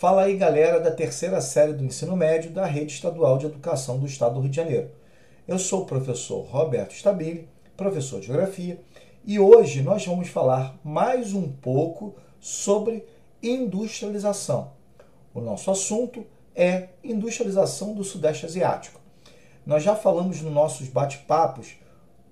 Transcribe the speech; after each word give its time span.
Fala 0.00 0.22
aí, 0.22 0.34
galera 0.34 0.80
da 0.80 0.90
terceira 0.90 1.42
série 1.42 1.74
do 1.74 1.84
ensino 1.84 2.16
médio 2.16 2.50
da 2.50 2.64
Rede 2.64 2.94
Estadual 2.94 3.36
de 3.36 3.44
Educação 3.44 3.98
do 3.98 4.06
Estado 4.06 4.36
do 4.36 4.40
Rio 4.40 4.48
de 4.48 4.56
Janeiro. 4.56 4.90
Eu 5.46 5.58
sou 5.58 5.82
o 5.82 5.84
professor 5.84 6.40
Roberto 6.46 6.94
Stabile, 6.94 7.46
professor 7.76 8.18
de 8.18 8.28
Geografia, 8.28 8.80
e 9.26 9.38
hoje 9.38 9.82
nós 9.82 10.06
vamos 10.06 10.30
falar 10.30 10.74
mais 10.82 11.34
um 11.34 11.52
pouco 11.52 12.14
sobre 12.40 13.04
industrialização. 13.42 14.72
O 15.34 15.40
nosso 15.42 15.70
assunto 15.70 16.24
é 16.56 16.88
industrialização 17.04 17.92
do 17.92 18.02
Sudeste 18.02 18.46
Asiático. 18.46 18.98
Nós 19.66 19.82
já 19.82 19.94
falamos 19.94 20.40
nos 20.40 20.54
nossos 20.54 20.88
bate-papos 20.88 21.74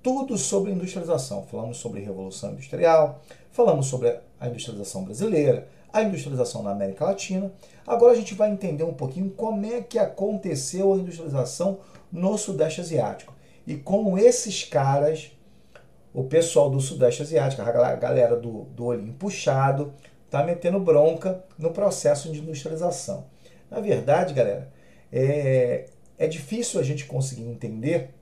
tudo 0.02 0.38
sobre 0.38 0.72
industrialização. 0.72 1.42
Falamos 1.42 1.76
sobre 1.76 2.00
Revolução 2.00 2.52
Industrial, 2.52 3.20
falamos 3.50 3.88
sobre 3.88 4.18
a 4.40 4.48
industrialização 4.48 5.04
brasileira, 5.04 5.68
a 5.92 6.02
industrialização 6.02 6.62
na 6.62 6.70
América 6.70 7.04
Latina. 7.04 7.52
Agora 7.86 8.12
a 8.12 8.16
gente 8.16 8.34
vai 8.34 8.50
entender 8.50 8.84
um 8.84 8.94
pouquinho 8.94 9.30
como 9.30 9.64
é 9.66 9.80
que 9.80 9.98
aconteceu 9.98 10.92
a 10.92 10.96
industrialização 10.96 11.78
no 12.12 12.36
Sudeste 12.36 12.80
Asiático 12.80 13.34
e 13.66 13.76
como 13.76 14.16
esses 14.18 14.64
caras, 14.64 15.30
o 16.14 16.24
pessoal 16.24 16.70
do 16.70 16.80
Sudeste 16.80 17.20
Asiático, 17.20 17.60
a 17.60 17.94
galera 17.94 18.34
do, 18.34 18.64
do 18.64 18.86
olhinho 18.86 19.12
puxado, 19.12 19.92
tá 20.30 20.42
metendo 20.42 20.80
bronca 20.80 21.44
no 21.58 21.70
processo 21.70 22.32
de 22.32 22.38
industrialização. 22.38 23.26
Na 23.70 23.78
verdade, 23.78 24.32
galera, 24.32 24.72
é, 25.12 25.90
é 26.16 26.26
difícil 26.26 26.80
a 26.80 26.82
gente 26.82 27.04
conseguir 27.04 27.44
entender, 27.44 28.14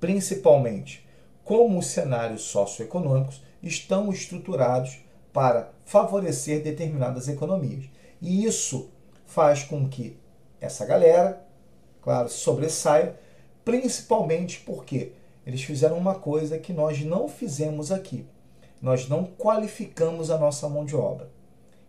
principalmente, 0.00 1.06
como 1.44 1.78
os 1.78 1.88
cenários 1.88 2.40
socioeconômicos 2.42 3.42
estão 3.62 4.10
estruturados 4.10 5.03
para 5.34 5.72
favorecer 5.84 6.62
determinadas 6.62 7.28
economias. 7.28 7.86
E 8.22 8.46
isso 8.46 8.88
faz 9.26 9.64
com 9.64 9.88
que 9.88 10.16
essa 10.60 10.86
galera, 10.86 11.44
claro, 12.00 12.28
sobressaia, 12.28 13.18
principalmente 13.64 14.60
porque 14.60 15.10
eles 15.44 15.64
fizeram 15.64 15.98
uma 15.98 16.14
coisa 16.14 16.56
que 16.56 16.72
nós 16.72 17.04
não 17.04 17.28
fizemos 17.28 17.90
aqui. 17.90 18.24
Nós 18.80 19.08
não 19.08 19.24
qualificamos 19.24 20.30
a 20.30 20.38
nossa 20.38 20.68
mão 20.68 20.84
de 20.84 20.94
obra. 20.94 21.28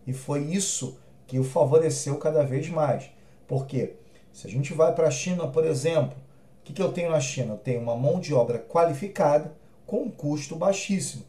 E 0.08 0.11
foi 0.11 0.42
isso 0.45 0.98
que 1.27 1.38
o 1.38 1.44
favoreceu 1.44 2.17
cada 2.17 2.44
vez 2.44 2.67
mais. 2.67 3.11
Porque 3.48 3.94
se 4.33 4.48
a 4.48 4.50
gente 4.50 4.73
vai 4.73 4.94
para 4.95 5.08
a 5.08 5.11
China, 5.11 5.48
por 5.48 5.66
exemplo, 5.66 6.17
o 6.61 6.64
que, 6.66 6.73
que 6.73 6.81
eu 6.81 6.92
tenho 6.92 7.11
na 7.11 7.20
China? 7.20 7.53
Eu 7.53 7.58
tenho 7.58 7.80
uma 7.80 7.95
mão 7.95 8.20
de 8.20 8.33
obra 8.33 8.58
qualificada 8.58 9.53
com 9.86 10.02
um 10.03 10.09
custo 10.09 10.55
baixíssimo. 10.55 11.23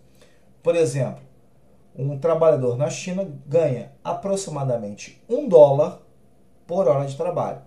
Por 0.63 0.75
exemplo, 0.75 1.23
um 2.05 2.19
trabalhador 2.19 2.77
na 2.77 2.91
China 2.91 3.27
ganha 3.47 3.93
aproximadamente 4.05 5.23
um 5.29 5.49
dólar 5.49 6.03
por 6.67 6.87
hora 6.89 7.07
de 7.07 7.17
trabalho. 7.17 7.63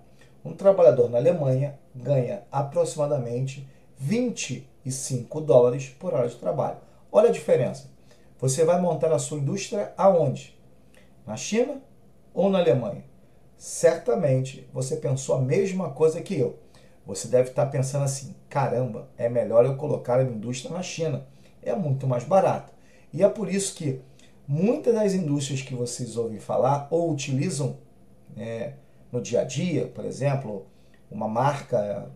Um 0.46 0.54
trabalhador 0.54 1.10
na 1.10 1.18
Alemanha 1.18 1.80
ganha 1.96 2.44
aproximadamente 2.52 3.68
25 3.98 5.42
dólares 5.42 5.90
por 6.00 6.14
hora 6.14 6.30
de 6.30 6.36
trabalho. 6.36 6.78
Olha 7.12 7.30
a 7.30 7.34
diferença. 7.34 7.90
Você 8.40 8.64
vai 8.64 8.80
montar 8.80 9.12
a 9.12 9.20
sua 9.20 9.40
indústria 9.40 9.94
aonde? 9.98 10.58
Na 11.26 11.36
China 11.36 11.82
ou 12.34 12.50
na 12.50 12.60
Alemanha? 12.60 13.04
Certamente 13.58 14.70
você 14.72 14.96
pensou 14.96 15.36
a 15.36 15.42
mesma 15.42 15.90
coisa 15.90 16.22
que 16.22 16.40
eu. 16.40 16.58
Você 17.06 17.28
deve 17.28 17.50
estar 17.50 17.66
pensando 17.66 18.06
assim: 18.06 18.36
caramba, 18.48 19.10
é 19.18 19.28
melhor 19.28 19.66
eu 19.66 19.76
colocar 19.76 20.20
a 20.20 20.24
minha 20.24 20.38
indústria 20.38 20.74
na 20.74 20.84
China. 20.84 21.26
É 21.62 21.76
muito 21.76 22.08
mais 22.08 22.24
barato. 22.24 22.72
E 23.12 23.24
é 23.24 23.28
por 23.28 23.52
isso 23.52 23.76
que 23.76 24.02
muitas 24.50 24.96
das 24.96 25.14
indústrias 25.14 25.62
que 25.62 25.76
vocês 25.76 26.18
ouvem 26.18 26.40
falar 26.40 26.88
ou 26.90 27.12
utilizam 27.12 27.78
né, 28.36 28.74
no 29.12 29.22
dia 29.22 29.42
a 29.42 29.44
dia, 29.44 29.86
por 29.86 30.04
exemplo, 30.04 30.66
uma 31.12 31.28
marca 31.28 32.12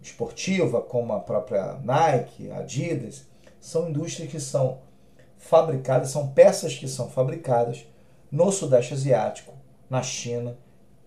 esportiva 0.00 0.80
como 0.80 1.12
a 1.12 1.18
própria 1.18 1.74
Nike, 1.82 2.52
Adidas, 2.52 3.26
são 3.60 3.88
indústrias 3.88 4.30
que 4.30 4.38
são 4.38 4.78
fabricadas, 5.36 6.10
são 6.10 6.28
peças 6.28 6.76
que 6.76 6.86
são 6.86 7.10
fabricadas 7.10 7.84
no 8.30 8.52
Sudeste 8.52 8.94
Asiático, 8.94 9.54
na 9.90 10.04
China, 10.04 10.56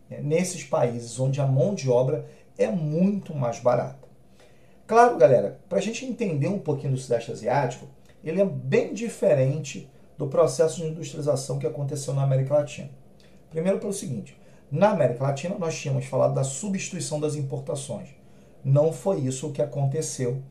né, 0.09 0.19
nesses 0.21 0.61
países 0.61 1.17
onde 1.21 1.39
a 1.39 1.47
mão 1.47 1.73
de 1.73 1.89
obra 1.89 2.27
é 2.57 2.67
muito 2.69 3.33
mais 3.33 3.61
barata. 3.61 4.09
Claro, 4.85 5.17
galera, 5.17 5.57
para 5.69 5.77
a 5.77 5.81
gente 5.81 6.05
entender 6.05 6.49
um 6.49 6.59
pouquinho 6.59 6.91
do 6.91 6.99
Sudeste 6.99 7.31
Asiático, 7.31 7.87
ele 8.23 8.41
é 8.41 8.45
bem 8.45 8.93
diferente 8.93 9.89
do 10.17 10.27
processo 10.27 10.77
de 10.77 10.87
industrialização 10.87 11.59
que 11.59 11.67
aconteceu 11.67 12.13
na 12.13 12.23
América 12.23 12.55
Latina. 12.55 12.89
Primeiro 13.49 13.79
pelo 13.79 13.93
seguinte, 13.93 14.37
na 14.71 14.89
América 14.89 15.23
Latina 15.23 15.55
nós 15.57 15.77
tínhamos 15.77 16.05
falado 16.05 16.33
da 16.33 16.43
substituição 16.43 17.19
das 17.19 17.35
importações. 17.35 18.09
Não 18.63 18.91
foi 18.91 19.19
isso 19.19 19.47
o 19.47 19.51
que 19.53 19.61
aconteceu 19.61 20.41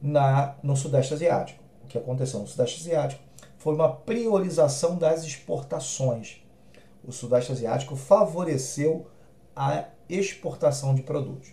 na, 0.00 0.54
no 0.62 0.76
Sudeste 0.76 1.14
Asiático. 1.14 1.62
O 1.82 1.86
que 1.86 1.98
aconteceu 1.98 2.40
no 2.40 2.46
Sudeste 2.46 2.80
Asiático 2.80 3.22
foi 3.56 3.74
uma 3.74 3.90
priorização 3.90 4.96
das 4.96 5.24
exportações. 5.24 6.42
O 7.02 7.10
Sudeste 7.10 7.52
Asiático 7.52 7.96
favoreceu 7.96 9.06
a 9.56 9.86
exportação 10.08 10.94
de 10.94 11.02
produtos. 11.02 11.48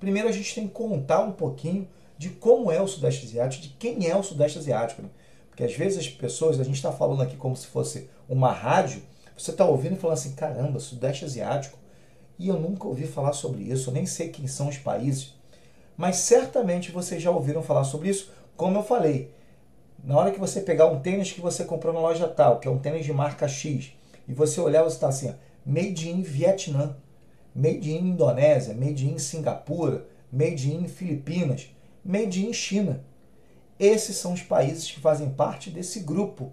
Primeiro 0.00 0.28
a 0.28 0.32
gente 0.32 0.54
tem 0.54 0.66
que 0.66 0.74
contar 0.74 1.20
um 1.20 1.32
pouquinho 1.32 1.88
de 2.18 2.30
como 2.30 2.70
é 2.70 2.80
o 2.80 2.88
Sudeste 2.88 3.26
Asiático, 3.26 3.62
de 3.62 3.68
quem 3.70 4.08
é 4.08 4.16
o 4.16 4.22
Sudeste 4.22 4.58
Asiático. 4.58 5.02
Né? 5.02 5.08
Porque 5.48 5.64
às 5.64 5.74
vezes 5.74 5.98
as 5.98 6.08
pessoas, 6.08 6.60
a 6.60 6.64
gente 6.64 6.76
está 6.76 6.92
falando 6.92 7.22
aqui 7.22 7.36
como 7.36 7.56
se 7.56 7.66
fosse 7.66 8.08
uma 8.28 8.52
rádio, 8.52 9.02
você 9.36 9.50
está 9.50 9.64
ouvindo 9.64 9.94
e 9.94 9.98
falando 9.98 10.18
assim, 10.18 10.34
caramba, 10.34 10.80
Sudeste 10.80 11.24
Asiático, 11.24 11.78
e 12.38 12.48
eu 12.48 12.58
nunca 12.58 12.86
ouvi 12.86 13.06
falar 13.06 13.32
sobre 13.32 13.62
isso, 13.62 13.90
nem 13.90 14.06
sei 14.06 14.28
quem 14.28 14.46
são 14.46 14.68
os 14.68 14.78
países. 14.78 15.34
Mas 15.96 16.16
certamente 16.16 16.92
vocês 16.92 17.22
já 17.22 17.30
ouviram 17.30 17.62
falar 17.62 17.84
sobre 17.84 18.10
isso, 18.10 18.30
como 18.56 18.78
eu 18.78 18.82
falei. 18.82 19.34
Na 20.04 20.16
hora 20.16 20.30
que 20.30 20.38
você 20.38 20.60
pegar 20.60 20.86
um 20.86 21.00
tênis 21.00 21.32
que 21.32 21.40
você 21.40 21.64
comprou 21.64 21.92
na 21.92 22.00
loja 22.00 22.28
tal, 22.28 22.60
que 22.60 22.68
é 22.68 22.70
um 22.70 22.78
tênis 22.78 23.04
de 23.04 23.12
marca 23.12 23.48
X, 23.48 23.92
e 24.28 24.34
você 24.34 24.60
olhar, 24.60 24.82
você 24.82 24.96
está 24.96 25.08
assim, 25.08 25.34
made 25.64 26.10
in 26.10 26.22
Vietnã, 26.22 26.96
made 27.54 27.90
in 27.90 28.10
Indonésia, 28.10 28.74
made 28.74 29.08
in 29.08 29.18
Singapura, 29.18 30.04
made 30.30 30.70
in 30.70 30.86
Filipinas 30.86 31.70
made 32.06 32.46
in 32.46 32.52
China. 32.52 33.04
Esses 33.78 34.16
são 34.16 34.32
os 34.32 34.42
países 34.42 34.90
que 34.90 35.00
fazem 35.00 35.30
parte 35.30 35.70
desse 35.70 36.00
grupo 36.00 36.52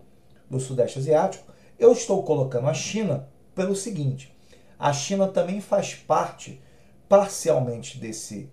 do 0.50 0.60
Sudeste 0.60 1.00
Asiático. 1.00 1.52
Eu 1.80 1.94
estou 1.94 2.24
colocando 2.24 2.68
a 2.68 2.74
China 2.74 3.30
pelo 3.56 3.76
seguinte: 3.76 4.36
a 4.78 4.92
China 4.92 5.28
também 5.28 5.62
faz 5.62 5.94
parte 5.94 6.62
parcialmente 7.08 7.98
desse 7.98 8.50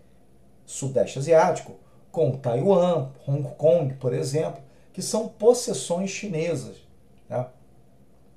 Sudeste 0.67 1.19
Asiático, 1.19 1.77
com 2.13 2.37
Taiwan, 2.37 3.11
Hong 3.27 3.49
Kong, 3.57 3.95
por 3.95 4.13
exemplo, 4.13 4.63
que 4.93 5.03
são 5.03 5.29
possessões 5.29 6.11
chinesas. 6.11 6.77
Né? 7.29 7.47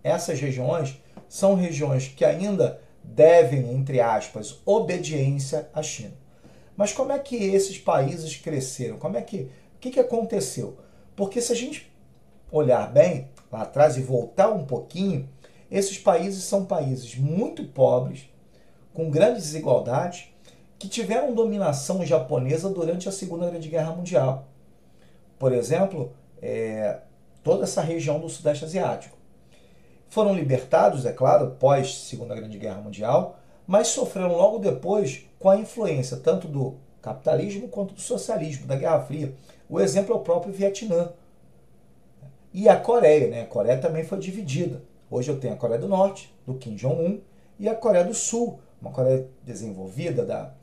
Essas 0.03 0.39
regiões 0.39 1.01
são 1.27 1.55
regiões 1.55 2.07
que 2.07 2.23
ainda 2.23 2.81
devem, 3.03 3.73
entre 3.73 3.99
aspas, 3.99 4.59
obediência 4.65 5.69
à 5.73 5.83
China. 5.83 6.22
Mas 6.75 6.91
como 6.91 7.11
é 7.11 7.19
que 7.19 7.35
esses 7.35 7.77
países 7.77 8.35
cresceram? 8.35 8.97
Como 8.97 9.17
é 9.17 9.21
que 9.21 9.49
o 9.75 9.79
que, 9.79 9.91
que 9.91 9.99
aconteceu? 9.99 10.77
Porque 11.15 11.41
se 11.41 11.51
a 11.51 11.55
gente 11.55 11.91
olhar 12.51 12.91
bem 12.91 13.29
lá 13.51 13.63
atrás 13.63 13.97
e 13.97 14.01
voltar 14.01 14.49
um 14.49 14.65
pouquinho, 14.65 15.29
esses 15.69 15.97
países 15.97 16.43
são 16.43 16.65
países 16.65 17.15
muito 17.15 17.63
pobres, 17.65 18.29
com 18.93 19.09
grandes 19.09 19.43
desigualdades, 19.43 20.29
que 20.77 20.87
tiveram 20.87 21.33
dominação 21.33 22.05
japonesa 22.05 22.69
durante 22.69 23.09
a 23.09 23.11
Segunda 23.11 23.49
Grande 23.49 23.69
Guerra 23.69 23.91
Mundial. 23.91 24.47
Por 25.39 25.51
exemplo, 25.51 26.13
é, 26.41 26.99
toda 27.43 27.63
essa 27.63 27.81
região 27.81 28.19
do 28.19 28.29
Sudeste 28.29 28.65
Asiático. 28.65 29.17
Foram 30.07 30.35
libertados, 30.35 31.05
é 31.05 31.11
claro, 31.11 31.55
pós 31.59 31.95
Segunda 31.95 32.35
Grande 32.35 32.57
Guerra 32.57 32.81
Mundial, 32.81 33.39
mas 33.65 33.87
sofreram 33.87 34.35
logo 34.35 34.59
depois 34.59 35.25
com 35.39 35.49
a 35.49 35.57
influência 35.57 36.17
tanto 36.17 36.47
do 36.47 36.75
capitalismo 37.01 37.67
quanto 37.67 37.93
do 37.93 38.01
socialismo, 38.01 38.65
da 38.65 38.75
Guerra 38.75 39.01
Fria. 39.01 39.35
O 39.69 39.79
exemplo 39.79 40.13
é 40.13 40.17
o 40.17 40.21
próprio 40.21 40.53
Vietnã. 40.53 41.11
E 42.53 42.69
a 42.69 42.79
Coreia, 42.79 43.27
né? 43.27 43.41
A 43.41 43.47
Coreia 43.47 43.77
também 43.77 44.03
foi 44.03 44.19
dividida. 44.19 44.81
Hoje 45.09 45.29
eu 45.29 45.39
tenho 45.39 45.53
a 45.53 45.57
Coreia 45.57 45.79
do 45.79 45.87
Norte, 45.87 46.33
do 46.45 46.53
Kim 46.55 46.75
Jong-un, 46.75 47.19
e 47.59 47.67
a 47.67 47.75
Coreia 47.75 48.05
do 48.05 48.13
Sul, 48.13 48.59
uma 48.81 48.91
Coreia 48.91 49.27
desenvolvida, 49.43 50.25
da, 50.25 50.53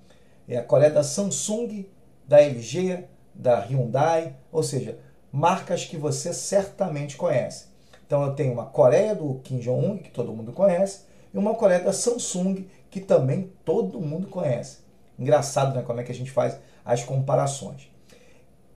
é 0.48 0.56
a 0.56 0.62
Coreia 0.62 0.90
da 0.90 1.02
Samsung, 1.02 1.86
da 2.26 2.40
LG, 2.40 3.04
da 3.34 3.60
Hyundai, 3.60 4.34
ou 4.50 4.62
seja, 4.62 4.98
marcas 5.32 5.84
que 5.84 5.96
você 5.96 6.32
certamente 6.32 7.16
conhece. 7.16 7.66
Então 8.06 8.24
eu 8.24 8.34
tenho 8.34 8.52
uma 8.52 8.66
Coreia 8.66 9.14
do 9.14 9.40
Kim 9.44 9.58
Jong-un, 9.58 9.98
que 9.98 10.10
todo 10.10 10.32
mundo 10.32 10.52
conhece, 10.52 11.04
e 11.32 11.38
uma 11.38 11.54
Coreia 11.54 11.80
da 11.80 11.92
Samsung, 11.92 12.66
que 12.90 13.00
também 13.00 13.52
todo 13.64 14.00
mundo 14.00 14.28
conhece. 14.28 14.78
Engraçado, 15.18 15.74
né? 15.74 15.82
Como 15.82 16.00
é 16.00 16.04
que 16.04 16.12
a 16.12 16.14
gente 16.14 16.30
faz 16.30 16.58
as 16.84 17.04
comparações. 17.04 17.88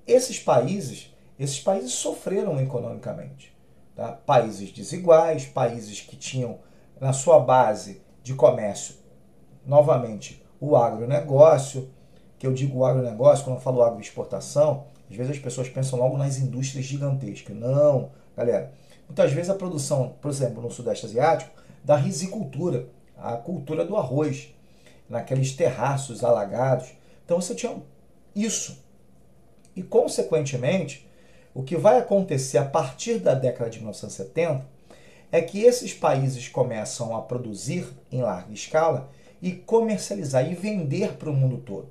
Esses 0.06 0.38
países, 0.38 1.12
esses 1.38 1.60
países 1.60 1.92
sofreram 1.92 2.60
economicamente. 2.60 3.54
Tá? 3.94 4.12
Países 4.12 4.70
desiguais, 4.70 5.46
países 5.46 6.00
que 6.00 6.16
tinham 6.16 6.58
na 7.00 7.12
sua 7.12 7.38
base 7.38 8.02
de 8.22 8.34
comércio, 8.34 8.96
novamente, 9.66 10.44
o 10.60 10.76
agronegócio, 10.76 11.90
que 12.38 12.46
eu 12.46 12.52
digo 12.52 12.84
agronegócio, 12.84 13.44
quando 13.44 13.56
eu 13.56 13.62
falo 13.62 13.82
agroexportação, 13.82 14.86
às 15.10 15.16
vezes 15.16 15.32
as 15.32 15.38
pessoas 15.38 15.68
pensam 15.68 15.98
logo 15.98 16.16
nas 16.16 16.38
indústrias 16.38 16.86
gigantescas. 16.86 17.56
Não, 17.56 18.10
galera. 18.36 18.72
Muitas 19.06 19.32
vezes 19.32 19.50
a 19.50 19.54
produção, 19.54 20.14
por 20.20 20.30
exemplo, 20.30 20.62
no 20.62 20.70
Sudeste 20.70 21.06
Asiático, 21.06 21.50
da 21.84 21.96
risicultura, 21.96 22.88
a 23.16 23.36
cultura 23.36 23.84
do 23.84 23.96
arroz, 23.96 24.54
naqueles 25.08 25.52
terraços 25.52 26.24
alagados. 26.24 26.88
Então 27.24 27.40
você 27.40 27.54
tinha 27.54 27.76
isso. 28.34 28.82
E, 29.76 29.82
consequentemente, 29.82 31.08
o 31.54 31.62
que 31.62 31.76
vai 31.76 31.98
acontecer 31.98 32.58
a 32.58 32.64
partir 32.64 33.18
da 33.18 33.34
década 33.34 33.70
de 33.70 33.78
1970 33.78 34.66
é 35.30 35.40
que 35.42 35.62
esses 35.62 35.92
países 35.92 36.48
começam 36.48 37.14
a 37.16 37.22
produzir 37.22 37.86
em 38.10 38.22
larga 38.22 38.52
escala 38.52 39.10
e 39.42 39.52
comercializar 39.52 40.50
e 40.50 40.54
vender 40.54 41.14
para 41.14 41.30
o 41.30 41.34
mundo 41.34 41.58
todo. 41.58 41.88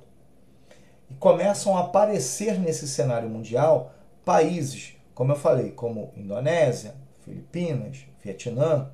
E 1.10 1.14
começam 1.14 1.76
a 1.76 1.80
aparecer 1.80 2.58
nesse 2.58 2.88
cenário 2.88 3.28
mundial 3.28 3.92
países, 4.24 4.93
como 5.14 5.32
eu 5.32 5.36
falei, 5.36 5.70
como 5.70 6.12
Indonésia, 6.16 6.94
Filipinas, 7.24 8.04
Vietnã, 8.22 8.90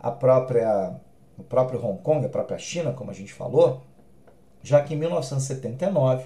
a 0.00 0.10
própria, 0.10 0.96
o 1.36 1.42
próprio 1.42 1.80
Hong 1.80 2.02
Kong, 2.02 2.24
a 2.24 2.28
própria 2.28 2.58
China, 2.58 2.92
como 2.92 3.10
a 3.10 3.14
gente 3.14 3.32
falou, 3.32 3.82
já 4.62 4.82
que 4.82 4.94
em 4.94 4.96
1979 4.96 6.24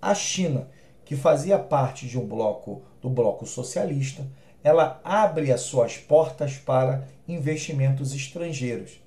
a 0.00 0.14
China, 0.14 0.68
que 1.04 1.16
fazia 1.16 1.58
parte 1.58 2.06
de 2.06 2.18
um 2.18 2.26
bloco 2.26 2.82
do 3.00 3.08
bloco 3.08 3.46
socialista, 3.46 4.26
ela 4.62 5.00
abre 5.04 5.52
as 5.52 5.60
suas 5.60 5.96
portas 5.96 6.56
para 6.56 7.06
investimentos 7.28 8.14
estrangeiros. 8.14 9.00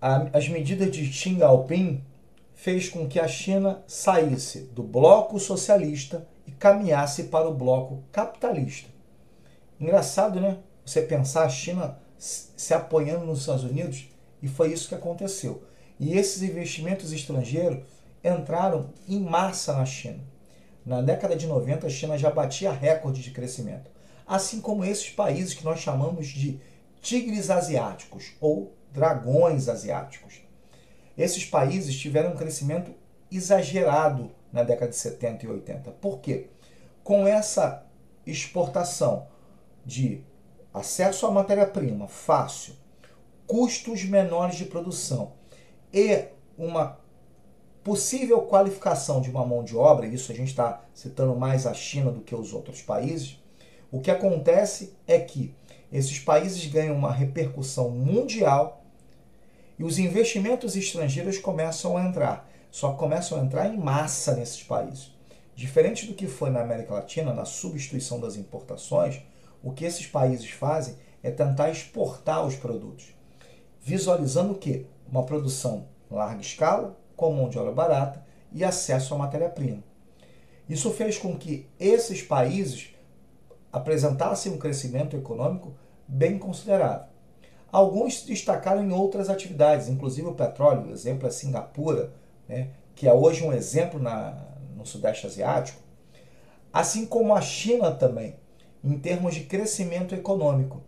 As 0.00 0.48
medidas 0.48 0.90
de 0.90 1.04
Xi 1.12 1.30
Jinping 1.30 2.04
fez 2.54 2.88
com 2.88 3.08
que 3.08 3.18
a 3.18 3.28
China 3.28 3.82
saísse 3.86 4.62
do 4.72 4.82
bloco 4.82 5.38
socialista 5.38 6.26
e 6.46 6.50
caminhasse 6.52 7.24
para 7.24 7.48
o 7.48 7.54
bloco 7.54 8.02
capitalista. 8.12 8.88
Engraçado, 9.80 10.40
né? 10.40 10.58
Você 10.84 11.02
pensar 11.02 11.44
a 11.44 11.48
China 11.48 11.98
se 12.18 12.72
apoiando 12.72 13.26
nos 13.26 13.40
Estados 13.40 13.64
Unidos 13.64 14.08
e 14.42 14.48
foi 14.48 14.72
isso 14.72 14.88
que 14.88 14.94
aconteceu. 14.94 15.62
E 15.98 16.16
esses 16.16 16.42
investimentos 16.42 17.12
estrangeiros 17.12 17.84
entraram 18.22 18.90
em 19.08 19.20
massa 19.20 19.72
na 19.74 19.84
China. 19.84 20.20
Na 20.84 21.02
década 21.02 21.34
de 21.34 21.46
90, 21.46 21.86
a 21.86 21.90
China 21.90 22.16
já 22.16 22.30
batia 22.30 22.70
recorde 22.70 23.22
de 23.22 23.30
crescimento. 23.30 23.90
Assim 24.26 24.60
como 24.60 24.84
esses 24.84 25.10
países 25.10 25.54
que 25.54 25.64
nós 25.64 25.80
chamamos 25.80 26.28
de 26.28 26.60
tigres 27.00 27.50
asiáticos 27.50 28.32
ou 28.40 28.72
dragões 28.92 29.68
asiáticos. 29.68 30.40
Esses 31.16 31.44
países 31.44 31.98
tiveram 31.98 32.32
um 32.32 32.36
crescimento 32.36 32.92
exagerado 33.30 34.30
na 34.56 34.62
década 34.62 34.90
de 34.90 34.96
70 34.96 35.44
e 35.44 35.48
80. 35.48 35.90
Por 35.92 36.18
quê? 36.20 36.48
Com 37.04 37.26
essa 37.26 37.86
exportação 38.26 39.28
de 39.84 40.24
acesso 40.72 41.26
à 41.26 41.30
matéria-prima 41.30 42.08
fácil, 42.08 42.74
custos 43.46 44.04
menores 44.04 44.56
de 44.56 44.64
produção 44.64 45.34
e 45.92 46.24
uma 46.56 46.98
possível 47.84 48.42
qualificação 48.42 49.20
de 49.20 49.30
uma 49.30 49.46
mão 49.46 49.62
de 49.62 49.76
obra, 49.76 50.06
isso 50.06 50.32
a 50.32 50.34
gente 50.34 50.48
está 50.48 50.82
citando 50.92 51.36
mais 51.36 51.66
a 51.66 51.74
China 51.74 52.10
do 52.10 52.22
que 52.22 52.34
os 52.34 52.52
outros 52.52 52.80
países, 52.80 53.40
o 53.92 54.00
que 54.00 54.10
acontece 54.10 54.94
é 55.06 55.20
que 55.20 55.54
esses 55.92 56.18
países 56.18 56.66
ganham 56.66 56.96
uma 56.96 57.12
repercussão 57.12 57.90
mundial 57.90 58.82
e 59.78 59.84
os 59.84 59.98
investimentos 59.98 60.74
estrangeiros 60.76 61.38
começam 61.38 61.96
a 61.96 62.02
entrar. 62.02 62.50
Só 62.70 62.92
começam 62.92 63.38
a 63.38 63.44
entrar 63.44 63.66
em 63.68 63.76
massa 63.76 64.34
nesses 64.34 64.62
países. 64.62 65.14
Diferente 65.54 66.06
do 66.06 66.14
que 66.14 66.26
foi 66.26 66.50
na 66.50 66.60
América 66.60 66.94
Latina, 66.94 67.32
na 67.32 67.44
substituição 67.44 68.20
das 68.20 68.36
importações, 68.36 69.22
o 69.62 69.72
que 69.72 69.84
esses 69.84 70.06
países 70.06 70.50
fazem 70.50 70.96
é 71.22 71.30
tentar 71.30 71.70
exportar 71.70 72.46
os 72.46 72.56
produtos, 72.56 73.14
visualizando 73.80 74.52
o 74.52 74.58
quê? 74.58 74.86
Uma 75.10 75.24
produção 75.24 75.88
larga 76.10 76.40
escala, 76.40 76.96
com 77.16 77.32
mão 77.32 77.48
de 77.48 77.58
obra 77.58 77.72
barata 77.72 78.24
e 78.52 78.62
acesso 78.62 79.14
à 79.14 79.18
matéria-prima. 79.18 79.82
Isso 80.68 80.90
fez 80.90 81.16
com 81.18 81.36
que 81.36 81.66
esses 81.80 82.22
países 82.22 82.90
apresentassem 83.72 84.52
um 84.52 84.58
crescimento 84.58 85.16
econômico 85.16 85.74
bem 86.06 86.38
considerável. 86.38 87.06
Alguns 87.70 88.22
destacaram 88.22 88.84
em 88.84 88.92
outras 88.92 89.28
atividades, 89.28 89.88
inclusive 89.88 90.28
o 90.28 90.34
petróleo, 90.34 90.90
exemplo 90.90 91.26
é 91.26 91.30
Singapura, 91.30 92.12
né, 92.48 92.70
que 92.94 93.08
é 93.08 93.12
hoje 93.12 93.44
um 93.44 93.52
exemplo 93.52 94.00
na, 94.00 94.36
no 94.76 94.86
Sudeste 94.86 95.26
Asiático, 95.26 95.80
assim 96.72 97.06
como 97.06 97.34
a 97.34 97.40
China 97.40 97.90
também, 97.90 98.36
em 98.82 98.98
termos 98.98 99.34
de 99.34 99.44
crescimento 99.44 100.14
econômico. 100.14 100.82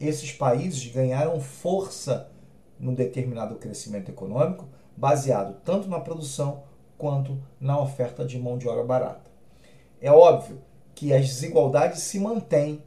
Esses 0.00 0.32
países 0.32 0.86
ganharam 0.86 1.40
força 1.40 2.30
num 2.78 2.94
determinado 2.94 3.56
crescimento 3.56 4.10
econômico, 4.10 4.68
baseado 4.96 5.60
tanto 5.64 5.88
na 5.88 6.00
produção 6.00 6.64
quanto 6.98 7.40
na 7.60 7.80
oferta 7.80 8.24
de 8.24 8.38
mão 8.38 8.58
de 8.58 8.68
obra 8.68 8.84
barata. 8.84 9.30
É 10.00 10.10
óbvio 10.10 10.60
que 10.94 11.12
as 11.12 11.26
desigualdades 11.28 12.00
se 12.00 12.18
mantêm 12.18 12.82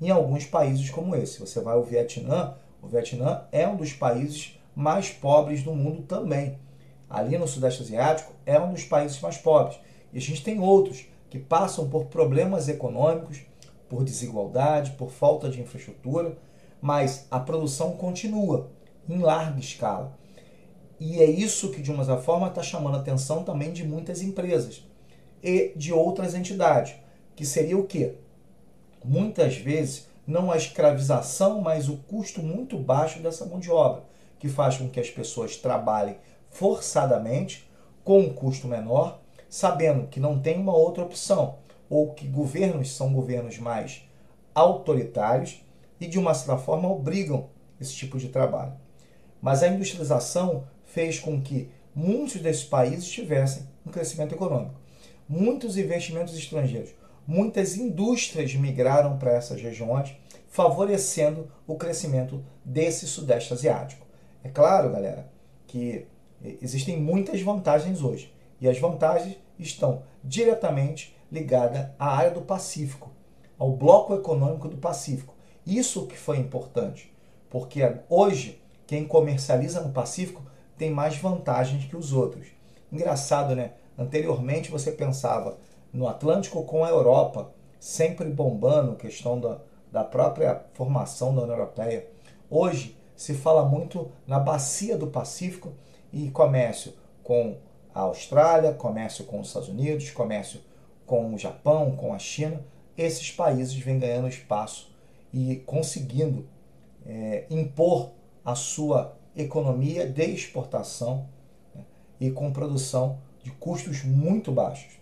em 0.00 0.10
alguns 0.10 0.44
países 0.44 0.90
como 0.90 1.14
esse. 1.14 1.40
Você 1.40 1.60
vai 1.60 1.74
ao 1.74 1.82
Vietnã, 1.82 2.54
o 2.80 2.88
Vietnã 2.88 3.44
é 3.52 3.66
um 3.66 3.76
dos 3.76 3.92
países 3.92 4.58
mais 4.74 5.10
pobres 5.10 5.62
do 5.62 5.74
mundo 5.74 6.02
também. 6.02 6.58
Ali 7.12 7.36
no 7.36 7.46
Sudeste 7.46 7.82
Asiático 7.82 8.32
é 8.46 8.58
um 8.58 8.72
dos 8.72 8.84
países 8.84 9.20
mais 9.20 9.36
pobres. 9.36 9.78
E 10.14 10.16
a 10.16 10.20
gente 10.20 10.42
tem 10.42 10.58
outros 10.58 11.04
que 11.28 11.38
passam 11.38 11.86
por 11.86 12.06
problemas 12.06 12.70
econômicos, 12.70 13.42
por 13.86 14.02
desigualdade, 14.02 14.92
por 14.92 15.10
falta 15.10 15.50
de 15.50 15.60
infraestrutura, 15.60 16.38
mas 16.80 17.26
a 17.30 17.38
produção 17.38 17.92
continua 17.98 18.70
em 19.06 19.18
larga 19.18 19.60
escala. 19.60 20.16
E 20.98 21.20
é 21.20 21.26
isso 21.26 21.70
que, 21.70 21.82
de 21.82 21.92
uma 21.92 22.16
forma, 22.16 22.48
está 22.48 22.62
chamando 22.62 22.96
a 22.96 23.00
atenção 23.00 23.44
também 23.44 23.74
de 23.74 23.84
muitas 23.84 24.22
empresas 24.22 24.82
e 25.42 25.74
de 25.76 25.92
outras 25.92 26.34
entidades, 26.34 26.94
que 27.36 27.44
seria 27.44 27.76
o 27.76 27.86
quê? 27.86 28.14
Muitas 29.04 29.56
vezes, 29.56 30.08
não 30.26 30.50
a 30.50 30.56
escravização, 30.56 31.60
mas 31.60 31.90
o 31.90 31.98
custo 32.08 32.42
muito 32.42 32.78
baixo 32.78 33.20
dessa 33.20 33.44
mão 33.44 33.60
de 33.60 33.70
obra, 33.70 34.02
que 34.38 34.48
faz 34.48 34.78
com 34.78 34.88
que 34.88 35.00
as 35.00 35.10
pessoas 35.10 35.58
trabalhem 35.58 36.16
forçadamente, 36.52 37.68
com 38.04 38.20
um 38.20 38.32
custo 38.32 38.68
menor, 38.68 39.20
sabendo 39.48 40.06
que 40.06 40.20
não 40.20 40.40
tem 40.40 40.58
uma 40.58 40.76
outra 40.76 41.02
opção, 41.02 41.56
ou 41.90 42.12
que 42.12 42.28
governos 42.28 42.94
são 42.94 43.12
governos 43.12 43.58
mais 43.58 44.02
autoritários 44.54 45.64
e, 46.00 46.06
de 46.06 46.18
uma 46.18 46.34
certa 46.34 46.56
forma, 46.56 46.88
obrigam 46.88 47.48
esse 47.80 47.94
tipo 47.94 48.18
de 48.18 48.28
trabalho. 48.28 48.74
Mas 49.40 49.62
a 49.62 49.68
industrialização 49.68 50.64
fez 50.84 51.18
com 51.18 51.40
que 51.40 51.68
muitos 51.94 52.40
desses 52.40 52.64
países 52.64 53.10
tivessem 53.10 53.68
um 53.84 53.90
crescimento 53.90 54.34
econômico. 54.34 54.80
Muitos 55.28 55.76
investimentos 55.76 56.36
estrangeiros, 56.36 56.90
muitas 57.26 57.76
indústrias 57.76 58.54
migraram 58.54 59.18
para 59.18 59.32
essas 59.32 59.60
regiões, 59.60 60.14
favorecendo 60.48 61.50
o 61.66 61.76
crescimento 61.76 62.44
desse 62.64 63.06
Sudeste 63.06 63.52
Asiático. 63.52 64.06
É 64.44 64.48
claro, 64.48 64.90
galera, 64.90 65.30
que 65.66 66.06
existem 66.60 67.00
muitas 67.00 67.40
vantagens 67.40 68.02
hoje. 68.02 68.32
E 68.60 68.68
as 68.68 68.78
vantagens 68.78 69.36
estão 69.58 70.02
diretamente 70.22 71.16
ligada 71.30 71.94
à 71.98 72.16
área 72.16 72.30
do 72.30 72.42
Pacífico, 72.42 73.10
ao 73.58 73.70
bloco 73.70 74.14
econômico 74.14 74.68
do 74.68 74.76
Pacífico. 74.76 75.34
Isso 75.66 76.06
que 76.06 76.16
foi 76.16 76.38
importante, 76.38 77.12
porque 77.48 77.80
hoje 78.08 78.60
quem 78.86 79.04
comercializa 79.04 79.80
no 79.80 79.92
Pacífico 79.92 80.42
tem 80.76 80.90
mais 80.90 81.16
vantagens 81.16 81.84
que 81.84 81.96
os 81.96 82.12
outros. 82.12 82.48
Engraçado, 82.90 83.54
né? 83.54 83.72
Anteriormente 83.96 84.70
você 84.70 84.92
pensava 84.92 85.58
no 85.92 86.08
Atlântico 86.08 86.62
com 86.64 86.84
a 86.84 86.88
Europa, 86.88 87.52
sempre 87.78 88.28
bombando, 88.28 88.96
questão 88.96 89.38
da, 89.38 89.60
da 89.90 90.04
própria 90.04 90.62
formação 90.74 91.34
da 91.34 91.42
União 91.42 91.56
Europeia. 91.56 92.08
Hoje 92.50 92.96
se 93.14 93.34
fala 93.34 93.64
muito 93.64 94.10
na 94.26 94.38
bacia 94.38 94.96
do 94.96 95.06
Pacífico 95.06 95.72
e 96.12 96.30
comércio 96.30 96.94
com 97.22 97.56
a 97.94 98.00
Austrália, 98.00 98.72
comércio 98.72 99.24
com 99.24 99.40
os 99.40 99.48
Estados 99.48 99.68
Unidos, 99.68 100.10
comércio 100.10 100.60
com 101.06 101.34
o 101.34 101.38
Japão, 101.38 101.96
com 101.96 102.12
a 102.14 102.18
China, 102.18 102.64
esses 102.96 103.30
países 103.30 103.74
vêm 103.74 103.98
ganhando 103.98 104.28
espaço 104.28 104.90
e 105.32 105.56
conseguindo 105.66 106.46
é, 107.06 107.46
impor 107.50 108.10
a 108.44 108.54
sua 108.54 109.16
economia 109.36 110.06
de 110.06 110.24
exportação 110.24 111.26
né, 111.74 111.82
e 112.20 112.30
com 112.30 112.52
produção 112.52 113.18
de 113.42 113.50
custos 113.50 114.04
muito 114.04 114.52
baixos. 114.52 114.98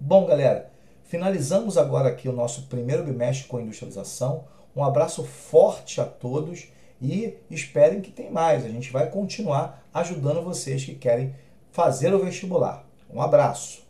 Bom, 0.00 0.26
galera, 0.26 0.70
Finalizamos 1.06 1.78
agora 1.78 2.08
aqui 2.08 2.28
o 2.28 2.32
nosso 2.32 2.62
primeiro 2.62 3.04
bimestre 3.04 3.46
com 3.46 3.60
industrialização. 3.60 4.44
Um 4.74 4.82
abraço 4.82 5.22
forte 5.22 6.00
a 6.00 6.04
todos 6.04 6.66
e 7.00 7.34
esperem 7.50 8.00
que 8.00 8.10
tem 8.10 8.30
mais. 8.30 8.64
A 8.64 8.68
gente 8.68 8.90
vai 8.90 9.10
continuar 9.10 9.82
ajudando 9.92 10.42
vocês 10.42 10.84
que 10.84 10.94
querem 10.94 11.34
fazer 11.70 12.14
o 12.14 12.24
vestibular. 12.24 12.84
Um 13.12 13.20
abraço. 13.20 13.85